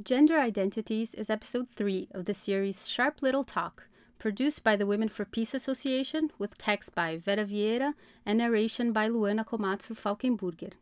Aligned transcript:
Gender 0.00 0.38
Identities 0.38 1.12
is 1.12 1.28
episode 1.28 1.68
3 1.70 2.10
of 2.14 2.26
the 2.26 2.32
series 2.32 2.88
Sharp 2.88 3.20
Little 3.20 3.42
Talk, 3.42 3.88
produced 4.20 4.62
by 4.62 4.76
the 4.76 4.86
Women 4.86 5.08
for 5.08 5.24
Peace 5.24 5.54
Association 5.54 6.30
with 6.38 6.56
text 6.56 6.94
by 6.94 7.16
Vera 7.16 7.44
Vieira 7.44 7.94
and 8.24 8.38
narration 8.38 8.92
by 8.92 9.08
Luana 9.08 9.44
Komatsu 9.44 9.96
Falkenburger. 9.96 10.74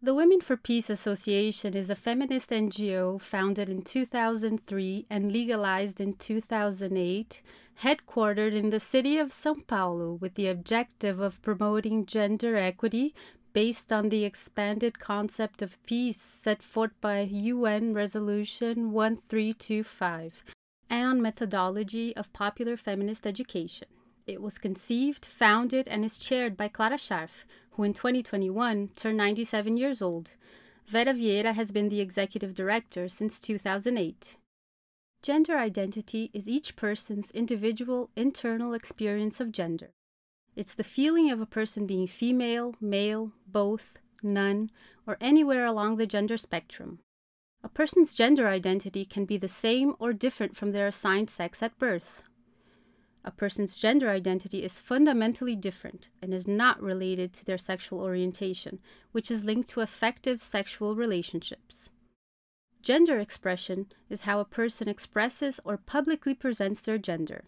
The 0.00 0.14
Women 0.14 0.40
for 0.40 0.56
Peace 0.56 0.88
Association 0.88 1.76
is 1.76 1.90
a 1.90 1.94
feminist 1.94 2.48
NGO 2.48 3.20
founded 3.20 3.68
in 3.68 3.82
2003 3.82 5.04
and 5.10 5.30
legalized 5.30 6.00
in 6.00 6.14
2008, 6.14 7.42
headquartered 7.82 8.54
in 8.54 8.70
the 8.70 8.80
city 8.80 9.18
of 9.18 9.34
Sao 9.34 9.56
Paulo 9.66 10.14
with 10.14 10.34
the 10.34 10.48
objective 10.48 11.20
of 11.20 11.42
promoting 11.42 12.06
gender 12.06 12.56
equity 12.56 13.14
based 13.52 13.92
on 13.92 14.08
the 14.08 14.24
expanded 14.24 14.98
concept 14.98 15.62
of 15.62 15.82
peace 15.84 16.20
set 16.20 16.62
forth 16.62 16.92
by 17.00 17.20
UN 17.20 17.94
Resolution 17.94 18.92
1325 18.92 20.44
and 20.88 21.06
on 21.06 21.22
methodology 21.22 22.14
of 22.16 22.32
popular 22.32 22.76
feminist 22.76 23.26
education. 23.26 23.88
It 24.26 24.40
was 24.40 24.58
conceived, 24.58 25.24
founded, 25.24 25.88
and 25.88 26.04
is 26.04 26.18
chaired 26.18 26.56
by 26.56 26.68
Clara 26.68 26.96
Charf, 26.96 27.44
who 27.72 27.82
in 27.82 27.92
2021 27.92 28.90
turned 28.94 29.16
97 29.16 29.76
years 29.76 30.00
old. 30.00 30.32
Vera 30.86 31.12
Vieira 31.12 31.54
has 31.54 31.72
been 31.72 31.88
the 31.88 32.00
executive 32.00 32.54
director 32.54 33.08
since 33.08 33.40
2008. 33.40 34.36
Gender 35.22 35.56
identity 35.56 36.30
is 36.32 36.48
each 36.48 36.76
person's 36.76 37.30
individual 37.30 38.10
internal 38.16 38.74
experience 38.74 39.40
of 39.40 39.52
gender. 39.52 39.90
It's 40.54 40.74
the 40.74 40.84
feeling 40.84 41.30
of 41.30 41.40
a 41.40 41.46
person 41.46 41.86
being 41.86 42.06
female, 42.06 42.74
male, 42.80 43.32
both, 43.46 43.98
none, 44.22 44.70
or 45.06 45.16
anywhere 45.20 45.64
along 45.64 45.96
the 45.96 46.06
gender 46.06 46.36
spectrum. 46.36 46.98
A 47.64 47.68
person's 47.68 48.14
gender 48.14 48.48
identity 48.48 49.04
can 49.04 49.24
be 49.24 49.36
the 49.36 49.48
same 49.48 49.94
or 49.98 50.12
different 50.12 50.56
from 50.56 50.72
their 50.72 50.88
assigned 50.88 51.30
sex 51.30 51.62
at 51.62 51.78
birth. 51.78 52.22
A 53.24 53.30
person's 53.30 53.78
gender 53.78 54.10
identity 54.10 54.64
is 54.64 54.80
fundamentally 54.80 55.54
different 55.54 56.10
and 56.20 56.34
is 56.34 56.48
not 56.48 56.82
related 56.82 57.32
to 57.34 57.44
their 57.44 57.58
sexual 57.58 58.00
orientation, 58.00 58.80
which 59.12 59.30
is 59.30 59.44
linked 59.44 59.68
to 59.70 59.80
affective 59.80 60.42
sexual 60.42 60.96
relationships. 60.96 61.90
Gender 62.82 63.20
expression 63.20 63.86
is 64.10 64.22
how 64.22 64.40
a 64.40 64.44
person 64.44 64.88
expresses 64.88 65.60
or 65.64 65.76
publicly 65.76 66.34
presents 66.34 66.80
their 66.80 66.98
gender. 66.98 67.44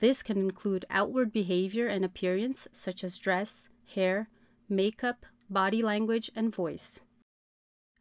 This 0.00 0.22
can 0.22 0.38
include 0.38 0.84
outward 0.90 1.32
behavior 1.32 1.88
and 1.88 2.04
appearance, 2.04 2.68
such 2.70 3.02
as 3.02 3.18
dress, 3.18 3.68
hair, 3.94 4.28
makeup, 4.68 5.26
body 5.50 5.82
language, 5.82 6.30
and 6.36 6.54
voice. 6.54 7.00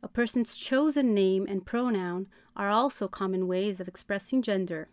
A 0.04 0.08
person's 0.08 0.56
chosen 0.56 1.14
name 1.16 1.48
and 1.50 1.66
pronoun 1.66 2.28
are 2.56 2.70
also 2.70 3.08
common 3.08 3.48
ways 3.48 3.80
of 3.80 3.88
expressing 3.88 4.42
gender. 4.42 4.90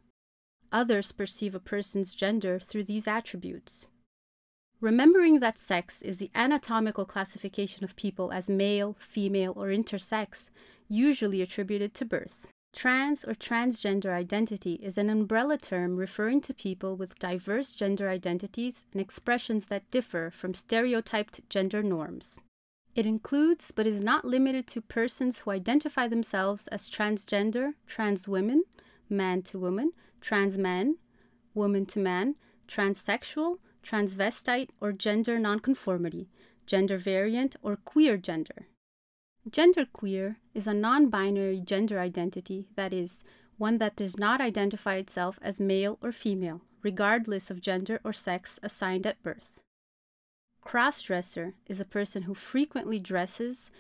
Others 0.73 1.13
perceive 1.13 1.55
a 1.55 1.61
person's 1.61 2.15
gender 2.15 2.59
through 2.59 2.85
these 2.85 3.07
attributes. 3.07 3.87
Remembering 4.81 5.41
that 5.41 5.59
sex 5.59 6.03
is 6.03 6.19
the 6.19 6.31
anatomical 6.35 7.05
classification 7.05 7.85
of 7.85 7.97
people 7.97 8.33
as 8.33 8.51
male, 8.51 8.95
female, 8.99 9.53
or 9.57 9.69
intersex, 9.69 10.51
usually 10.89 11.43
attributed 11.43 11.95
to 11.95 12.05
birth. 12.05 12.49
Trans 12.75 13.25
or 13.25 13.35
transgender 13.35 14.11
identity 14.13 14.75
is 14.83 14.99
an 14.99 15.09
umbrella 15.09 15.57
term 15.57 15.97
referring 15.97 16.41
to 16.41 16.53
people 16.53 16.97
with 16.97 17.21
diverse 17.21 17.71
gender 17.71 18.09
identities 18.09 18.85
and 18.93 19.01
expressions 19.01 19.69
that 19.69 19.89
differ 19.93 20.29
from 20.33 20.55
stereotyped 20.55 21.49
gender 21.49 21.85
norms. 21.85 22.41
It 22.97 23.07
includes, 23.07 23.71
but 23.71 23.87
is 23.87 24.03
not 24.03 24.25
limited 24.25 24.67
to, 24.69 24.81
persons 24.81 25.39
who 25.39 25.53
identify 25.53 26.09
themselves 26.09 26.67
as 26.69 26.91
transgender, 26.91 27.75
trans 27.87 28.27
women, 28.27 28.65
man 29.09 29.43
to 29.43 29.59
woman, 29.59 29.93
trans 30.21 30.59
man, 30.59 30.97
woman 31.55 31.87
to 31.87 32.01
man, 32.01 32.35
transsexual, 32.67 33.59
transvestite, 33.85 34.71
or 34.81 34.91
gender 34.91 35.39
nonconformity, 35.39 36.29
gender 36.67 36.99
variant, 36.99 37.55
or 37.63 37.77
queer 37.77 38.17
gender. 38.17 38.67
Genderqueer 39.49 40.37
is 40.55 40.67
a 40.67 40.73
non 40.73 41.11
binary 41.11 41.61
gender 41.61 41.99
identity, 42.01 42.67
that 42.77 42.95
is, 42.95 43.25
one 43.59 43.77
that 43.77 43.95
does 43.95 44.19
not 44.19 44.41
identify 44.41 44.95
itself 44.95 45.39
as 45.43 45.61
male 45.61 45.99
or 46.01 46.13
female, 46.13 46.63
regardless 46.83 47.51
of 47.51 47.61
gender 47.61 48.01
or 48.03 48.13
sex 48.13 48.59
assigned 48.63 49.07
at 49.07 49.23
birth. 49.23 49.61
Crossdresser 50.65 51.53
is 51.67 51.79
a 51.79 51.85
person 51.85 52.23
who 52.23 52.33
frequently 52.33 52.99
dresses, 52.99 53.71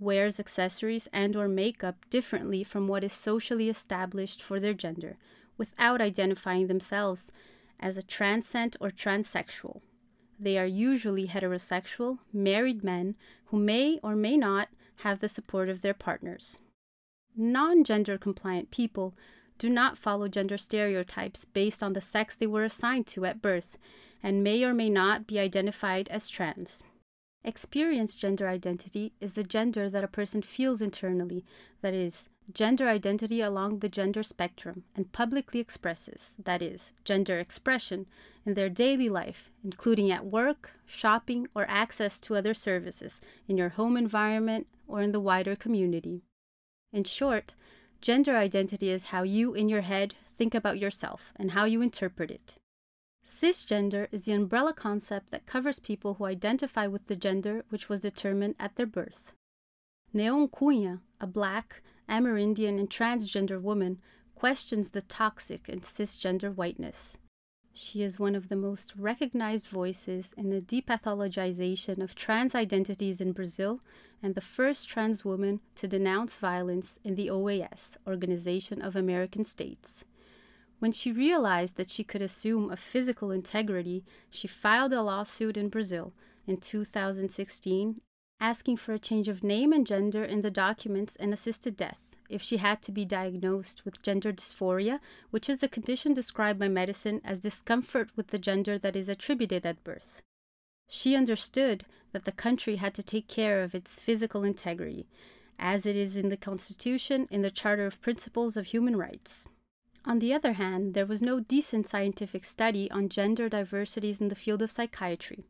wears 0.00 0.40
accessories 0.40 1.08
and 1.12 1.36
or 1.36 1.46
makeup 1.46 1.94
differently 2.10 2.64
from 2.64 2.88
what 2.88 3.04
is 3.04 3.12
socially 3.12 3.68
established 3.68 4.42
for 4.42 4.58
their 4.58 4.74
gender, 4.74 5.16
without 5.56 6.00
identifying 6.00 6.66
themselves 6.66 7.30
as 7.78 7.96
a 7.96 8.02
transcend 8.02 8.76
or 8.80 8.90
transsexual. 8.90 9.80
They 10.40 10.58
are 10.58 10.66
usually 10.66 11.28
heterosexual, 11.28 12.18
married 12.32 12.82
men 12.82 13.14
who 13.46 13.58
may 13.60 14.00
or 14.02 14.16
may 14.16 14.36
not 14.36 14.68
have 15.04 15.20
the 15.20 15.28
support 15.28 15.68
of 15.68 15.82
their 15.82 15.92
partners. 15.92 16.60
Non 17.36 17.84
gender 17.84 18.16
compliant 18.16 18.70
people 18.70 19.14
do 19.58 19.68
not 19.68 19.98
follow 19.98 20.28
gender 20.28 20.56
stereotypes 20.56 21.44
based 21.44 21.82
on 21.82 21.92
the 21.92 22.00
sex 22.00 22.34
they 22.34 22.46
were 22.46 22.64
assigned 22.64 23.06
to 23.08 23.26
at 23.26 23.42
birth 23.42 23.76
and 24.22 24.42
may 24.42 24.64
or 24.64 24.72
may 24.72 24.88
not 24.88 25.26
be 25.26 25.38
identified 25.38 26.08
as 26.08 26.30
trans. 26.30 26.84
Experienced 27.46 28.18
gender 28.18 28.48
identity 28.48 29.12
is 29.20 29.34
the 29.34 29.44
gender 29.44 29.90
that 29.90 30.02
a 30.02 30.08
person 30.08 30.40
feels 30.40 30.80
internally, 30.80 31.44
that 31.82 31.92
is, 31.92 32.30
gender 32.52 32.88
identity 32.88 33.42
along 33.42 33.80
the 33.80 33.88
gender 33.88 34.22
spectrum, 34.22 34.84
and 34.96 35.12
publicly 35.12 35.60
expresses, 35.60 36.36
that 36.42 36.62
is, 36.62 36.94
gender 37.04 37.38
expression, 37.38 38.06
in 38.46 38.54
their 38.54 38.70
daily 38.70 39.10
life, 39.10 39.50
including 39.62 40.10
at 40.10 40.24
work, 40.24 40.72
shopping, 40.86 41.46
or 41.54 41.66
access 41.68 42.18
to 42.18 42.34
other 42.34 42.54
services, 42.54 43.20
in 43.46 43.58
your 43.58 43.70
home 43.70 43.98
environment, 43.98 44.66
or 44.88 45.02
in 45.02 45.12
the 45.12 45.20
wider 45.20 45.54
community. 45.54 46.22
In 46.94 47.04
short, 47.04 47.52
gender 48.00 48.38
identity 48.38 48.88
is 48.88 49.04
how 49.04 49.22
you, 49.22 49.52
in 49.52 49.68
your 49.68 49.82
head, 49.82 50.14
think 50.34 50.54
about 50.54 50.78
yourself 50.78 51.32
and 51.36 51.50
how 51.50 51.64
you 51.64 51.82
interpret 51.82 52.30
it. 52.30 52.56
Cisgender 53.24 54.06
is 54.12 54.26
the 54.26 54.32
umbrella 54.32 54.74
concept 54.74 55.30
that 55.30 55.46
covers 55.46 55.80
people 55.80 56.14
who 56.14 56.26
identify 56.26 56.86
with 56.86 57.06
the 57.06 57.16
gender 57.16 57.64
which 57.70 57.88
was 57.88 58.00
determined 58.00 58.54
at 58.60 58.76
their 58.76 58.86
birth. 58.86 59.32
Neon 60.12 60.48
Cunha, 60.48 61.00
a 61.20 61.26
black, 61.26 61.82
Amerindian, 62.08 62.78
and 62.78 62.90
transgender 62.90 63.60
woman, 63.60 64.00
questions 64.34 64.90
the 64.90 65.00
toxic 65.00 65.68
and 65.68 65.82
cisgender 65.82 66.54
whiteness. 66.54 67.16
She 67.72 68.02
is 68.02 68.20
one 68.20 68.36
of 68.36 68.50
the 68.50 68.56
most 68.56 68.94
recognized 68.96 69.66
voices 69.66 70.32
in 70.36 70.50
the 70.50 70.60
depathologization 70.60 72.02
of 72.02 72.14
trans 72.14 72.54
identities 72.54 73.20
in 73.20 73.32
Brazil 73.32 73.80
and 74.22 74.34
the 74.34 74.40
first 74.40 74.88
trans 74.88 75.24
woman 75.24 75.60
to 75.74 75.88
denounce 75.88 76.38
violence 76.38 77.00
in 77.02 77.14
the 77.16 77.28
OAS, 77.28 77.96
Organization 78.06 78.80
of 78.80 78.94
American 78.94 79.44
States. 79.44 80.04
When 80.78 80.92
she 80.92 81.12
realized 81.12 81.76
that 81.76 81.90
she 81.90 82.04
could 82.04 82.22
assume 82.22 82.70
a 82.70 82.76
physical 82.76 83.30
integrity, 83.30 84.04
she 84.30 84.48
filed 84.48 84.92
a 84.92 85.02
lawsuit 85.02 85.56
in 85.56 85.68
Brazil 85.68 86.12
in 86.46 86.58
2016 86.58 88.00
asking 88.40 88.76
for 88.76 88.92
a 88.92 88.98
change 88.98 89.28
of 89.28 89.42
name 89.42 89.72
and 89.72 89.86
gender 89.86 90.22
in 90.24 90.42
the 90.42 90.50
documents 90.50 91.16
and 91.16 91.32
assisted 91.32 91.76
death 91.76 92.00
if 92.28 92.42
she 92.42 92.56
had 92.56 92.82
to 92.82 92.92
be 92.92 93.04
diagnosed 93.04 93.84
with 93.84 94.02
gender 94.02 94.32
dysphoria, 94.32 94.98
which 95.30 95.48
is 95.48 95.58
the 95.58 95.68
condition 95.68 96.12
described 96.12 96.58
by 96.58 96.68
medicine 96.68 97.20
as 97.24 97.40
discomfort 97.40 98.10
with 98.16 98.28
the 98.28 98.38
gender 98.38 98.78
that 98.78 98.96
is 98.96 99.08
attributed 99.08 99.64
at 99.64 99.84
birth. 99.84 100.22
She 100.88 101.14
understood 101.14 101.84
that 102.12 102.24
the 102.24 102.32
country 102.32 102.76
had 102.76 102.94
to 102.94 103.02
take 103.02 103.28
care 103.28 103.62
of 103.62 103.74
its 103.74 103.98
physical 103.98 104.42
integrity, 104.42 105.06
as 105.58 105.86
it 105.86 105.96
is 105.96 106.16
in 106.16 106.28
the 106.28 106.36
Constitution 106.36 107.28
in 107.30 107.42
the 107.42 107.50
Charter 107.50 107.86
of 107.86 108.00
Principles 108.00 108.56
of 108.56 108.66
Human 108.66 108.96
Rights. 108.96 109.46
On 110.06 110.18
the 110.18 110.34
other 110.34 110.52
hand, 110.54 110.94
there 110.94 111.06
was 111.06 111.22
no 111.22 111.40
decent 111.40 111.86
scientific 111.86 112.44
study 112.44 112.90
on 112.90 113.08
gender 113.08 113.48
diversities 113.48 114.20
in 114.20 114.28
the 114.28 114.34
field 114.34 114.60
of 114.60 114.70
psychiatry. 114.70 115.44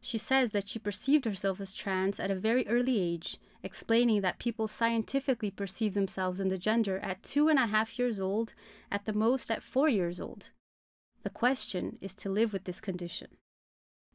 She 0.00 0.18
says 0.18 0.52
that 0.52 0.68
she 0.68 0.78
perceived 0.78 1.24
herself 1.24 1.60
as 1.60 1.74
trans 1.74 2.18
at 2.18 2.30
a 2.30 2.36
very 2.36 2.66
early 2.68 3.00
age 3.00 3.38
explaining 3.62 4.20
that 4.20 4.38
people 4.38 4.68
scientifically 4.68 5.50
perceive 5.50 5.94
themselves 5.94 6.40
in 6.40 6.48
the 6.48 6.58
gender 6.58 6.98
at 7.00 7.22
two 7.22 7.48
and 7.48 7.58
a 7.58 7.66
half 7.66 7.98
years 7.98 8.20
old, 8.20 8.54
at 8.90 9.04
the 9.04 9.12
most 9.12 9.50
at 9.50 9.62
four 9.62 9.88
years 9.88 10.20
old. 10.20 10.50
The 11.22 11.30
question 11.30 11.98
is 12.00 12.14
to 12.16 12.30
live 12.30 12.52
with 12.52 12.64
this 12.64 12.80
condition. 12.80 13.28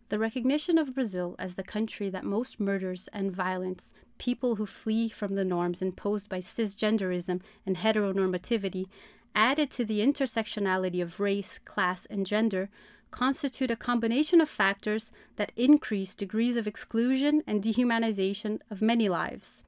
The 0.10 0.19
recognition 0.19 0.78
of 0.78 0.94
Brazil 0.94 1.36
as 1.40 1.56
the 1.56 1.63
country 1.63 2.10
that 2.10 2.24
most 2.24 2.60
murders 2.60 3.10
and 3.12 3.31
violence 3.31 3.94
people 4.18 4.56
who 4.56 4.66
flee 4.66 5.10
from 5.10 5.34
the 5.34 5.45
norms 5.45 5.81
imposed 5.81 6.30
by 6.30 6.40
cisgenderism 6.40 7.42
and 7.66 7.78
heteronormativity, 7.78 8.86
added 9.35 9.71
to 9.71 9.85
the 9.85 10.00
intersectionality 10.00 11.01
of 11.01 11.19
race, 11.19 11.57
class, 11.57 12.06
and 12.07 12.25
gender, 12.25 12.69
constitute 13.12 13.69
a 13.69 13.75
combination 13.75 14.41
of 14.41 14.50
factors 14.50 15.12
that 15.35 15.51
increase 15.56 16.15
degrees 16.15 16.57
of 16.57 16.68
exclusion 16.68 17.44
and 17.45 17.62
dehumanization 17.62 18.59
of 18.71 18.81
many 18.81 19.07
lives. 19.07 19.63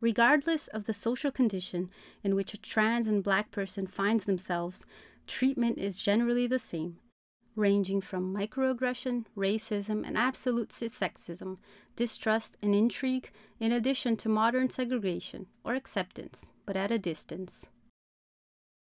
Regardless 0.00 0.68
of 0.68 0.84
the 0.84 0.92
social 0.92 1.30
condition 1.30 1.88
in 2.22 2.34
which 2.34 2.52
a 2.52 2.58
trans 2.58 3.06
and 3.06 3.22
black 3.22 3.50
person 3.50 3.86
finds 3.86 4.24
themselves, 4.24 4.84
treatment 5.26 5.78
is 5.78 6.00
generally 6.00 6.46
the 6.46 6.58
same, 6.58 6.98
ranging 7.56 8.00
from 8.00 8.34
microaggression, 8.34 9.24
racism, 9.36 10.06
and 10.06 10.18
absolute 10.18 10.70
sexism, 10.70 11.58
distrust, 11.96 12.56
and 12.60 12.74
intrigue, 12.74 13.30
in 13.60 13.70
addition 13.70 14.16
to 14.16 14.28
modern 14.28 14.68
segregation 14.68 15.46
or 15.64 15.74
acceptance, 15.74 16.50
but 16.66 16.76
at 16.76 16.90
a 16.90 16.98
distance. 16.98 17.68